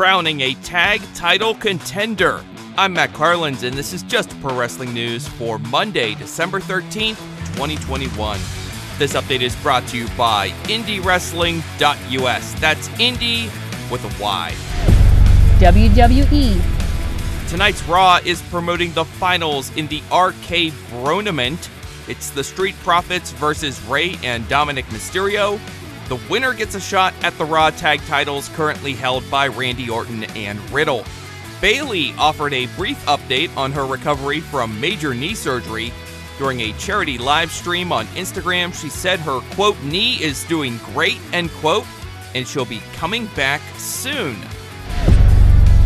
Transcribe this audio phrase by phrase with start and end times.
[0.00, 2.42] crowning a tag title contender.
[2.78, 7.18] I'm Matt Carlins, and this is just Pro Wrestling News for Monday, December 13th,
[7.52, 8.40] 2021.
[8.96, 12.54] This update is brought to you by IndyWrestling.us.
[12.54, 13.44] That's Indie
[13.90, 14.54] with a Y.
[15.58, 17.50] WWE.
[17.50, 21.68] Tonight's Raw is promoting the finals in the RK Bronament.
[22.08, 25.60] It's the Street Profits versus Rey and Dominic Mysterio.
[26.10, 30.24] The winner gets a shot at the Raw tag titles currently held by Randy Orton
[30.34, 31.04] and Riddle.
[31.60, 35.92] Bayley offered a brief update on her recovery from major knee surgery.
[36.36, 41.20] During a charity live stream on Instagram, she said her quote knee is doing great
[41.32, 41.86] end quote
[42.34, 44.34] and she'll be coming back soon.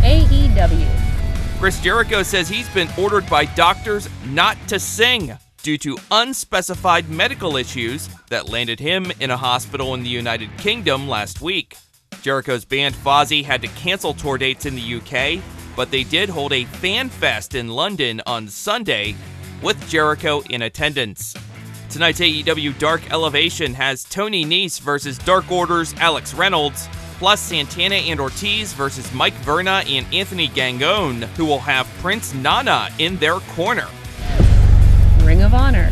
[0.01, 1.59] AEW.
[1.59, 7.57] Chris Jericho says he's been ordered by doctors not to sing due to unspecified medical
[7.57, 11.75] issues that landed him in a hospital in the United Kingdom last week.
[12.21, 15.43] Jericho's band Fozzy had to cancel tour dates in the UK,
[15.75, 19.15] but they did hold a fan fest in London on Sunday
[19.63, 21.33] with Jericho in attendance.
[21.89, 26.87] Tonight's AEW Dark Elevation has Tony Nese versus Dark Order's Alex Reynolds,
[27.17, 32.89] plus Santana and Ortiz versus Mike Verna and Anthony Gangone, who will have Prince Nana
[32.99, 33.87] in their corner.
[35.25, 35.91] Ring of Honor.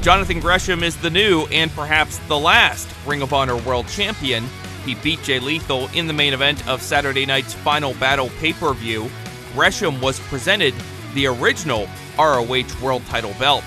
[0.00, 4.44] Jonathan Gresham is the new and perhaps the last Ring of Honor World Champion.
[4.84, 8.72] He beat Jay Lethal in the main event of Saturday night's Final Battle pay per
[8.72, 9.10] view.
[9.54, 10.72] Gresham was presented
[11.14, 13.64] the original ROH World title belt.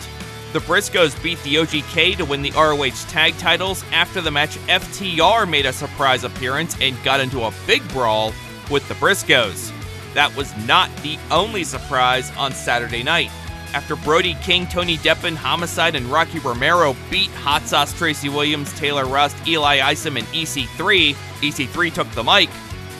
[0.53, 3.83] The Briscoes beat the OGK to win the ROH tag titles.
[3.91, 8.31] After the match, FTR made a surprise appearance and got into a big brawl
[8.71, 9.73] with the Briscoes.
[10.13, 13.31] That was not the only surprise on Saturday night.
[13.73, 19.05] After Brody King, Tony Deppen, Homicide, and Rocky Romero beat Hot Sauce Tracy Williams, Taylor
[19.05, 22.49] Rust, Eli Isom, and EC3, EC3 took the mic,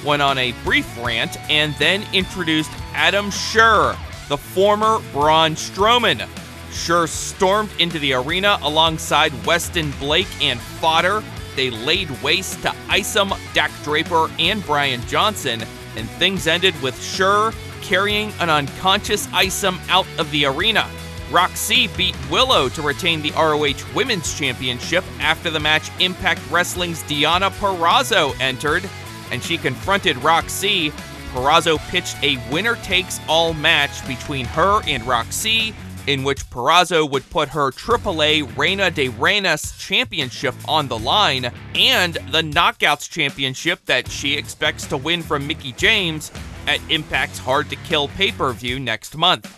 [0.05, 6.27] went on a brief rant, and then introduced Adam Scherr, the former Braun Strowman.
[6.69, 11.23] Scherr stormed into the arena alongside Wesley Blake and Fodder.
[11.55, 15.63] They laid waste to Isom, Dak Draper, and Brian Johnson,
[15.95, 17.53] and things ended with Scherr
[17.87, 20.85] carrying an unconscious Isom out of the arena.
[21.31, 27.49] Roxy beat Willow to retain the ROH Women's Championship after the match Impact Wrestling's Deonna
[27.51, 28.87] Purrazzo entered,
[29.31, 30.91] and she confronted Roxy.
[31.33, 35.73] Purrazzo pitched a winner takes all match between her and Roxy,
[36.07, 42.13] in which Purrazzo would put her AAA Reina de Reinas championship on the line and
[42.31, 46.31] the Knockouts championship that she expects to win from Mickie James
[46.67, 49.53] at Impact's Hard to Kill pay per view next month.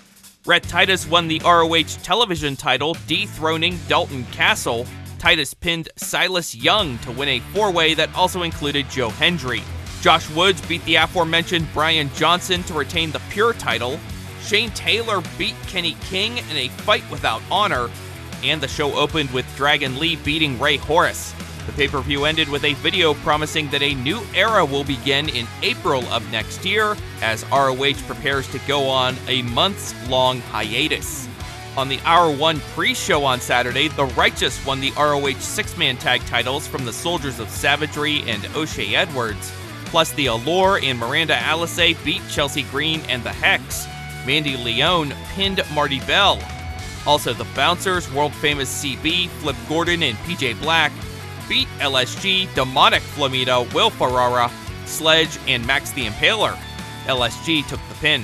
[0.45, 4.85] Rhett Titus won the ROH television title, dethroning Dalton Castle.
[5.17, 9.61] Titus pinned Silas Young to win a four way that also included Joe Hendry.
[10.01, 13.99] Josh Woods beat the aforementioned Brian Johnson to retain the Pure title.
[14.41, 17.89] Shane Taylor beat Kenny King in a fight without honor.
[18.41, 21.33] And the show opened with Dragon Lee beating Rey Horus.
[21.65, 25.29] The pay per view ended with a video promising that a new era will begin
[25.29, 31.27] in April of next year as ROH prepares to go on a months long hiatus.
[31.77, 35.97] On the Hour 1 pre show on Saturday, The Righteous won the ROH six man
[35.97, 39.51] tag titles from the Soldiers of Savagery and O'Shea Edwards.
[39.85, 43.87] Plus, the Allure and Miranda Alize beat Chelsea Green and the Hex.
[44.25, 46.39] Mandy Leone pinned Marti Belle.
[47.07, 50.91] Also, the Bouncers, world famous CB, Flip Gordon, and PJ Black
[51.49, 54.49] beat LSG, Demonic Flamita, Will Ferrara,
[54.85, 56.55] Sledge, and Max the Impaler.
[57.05, 58.23] LSG took the pin.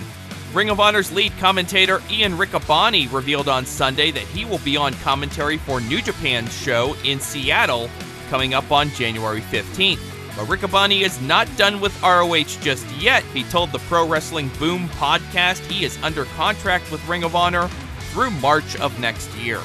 [0.53, 4.93] Ring of Honor's lead commentator Ian Riccaboni revealed on Sunday that he will be on
[4.93, 7.89] commentary for New Japan's show in Seattle
[8.29, 9.99] coming up on January 15th.
[10.37, 13.23] But Riccaboni is not done with ROH just yet.
[13.33, 17.67] He told the Pro Wrestling Boom podcast he is under contract with Ring of Honor
[18.11, 19.59] through March of next year.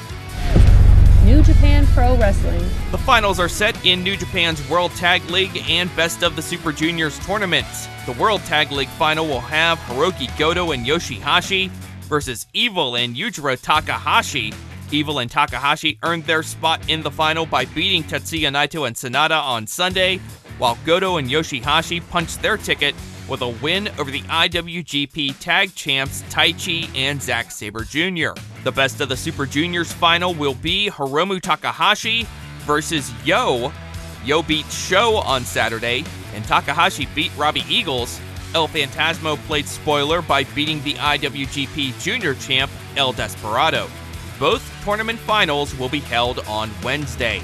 [1.31, 2.59] New Japan Pro Wrestling.
[2.91, 6.73] The finals are set in New Japan's World Tag League and Best of the Super
[6.73, 7.87] Juniors tournaments.
[8.05, 11.69] The World Tag League final will have Hiroki Goto and Yoshihashi
[12.09, 14.51] versus Evil and Yujiro Takahashi.
[14.91, 19.41] Evil and Takahashi earned their spot in the final by beating Tetsuya Naito and Sanada
[19.41, 20.17] on Sunday,
[20.57, 22.93] while Goto and Yoshihashi punched their ticket
[23.31, 28.33] with a win over the IWGP Tag Champs Taichi and Zack Sabre Jr.
[28.65, 32.27] The best of the Super Juniors final will be Hiromu Takahashi
[32.63, 33.71] versus Yo.
[34.25, 36.03] Yo beat Sho on Saturday,
[36.35, 38.19] and Takahashi beat Robbie Eagles.
[38.53, 43.87] El Phantasmo played spoiler by beating the IWGP Junior champ El Desperado.
[44.39, 47.41] Both tournament finals will be held on Wednesday.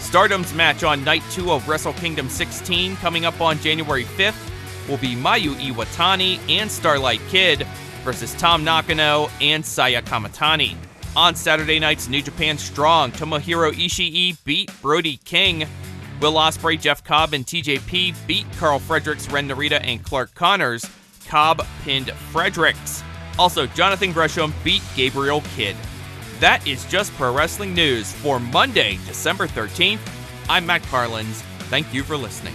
[0.00, 4.48] Stardom's match on night two of Wrestle Kingdom 16 coming up on January 5th
[4.88, 7.66] will be Mayu Iwatani and Starlight Kid
[8.04, 10.74] versus Tam Nakano and Saya Kamitani.
[11.16, 15.66] On Saturday night's New Japan Strong, Tomohiro Ishii beat Brody King.
[16.20, 20.84] Will Ospreay, Jeff Cobb, and TJP beat Carl Fredericks, Ren Narita, and Clark Connors.
[21.26, 23.02] Cobb pinned Fredericks.
[23.38, 25.76] Also, Jonathan Gresham beat Gabriel Kidd.
[26.40, 30.00] That is just pro wrestling news for Monday, December 13th.
[30.48, 31.42] I'm Matt Carlins.
[31.68, 32.54] Thank you for listening.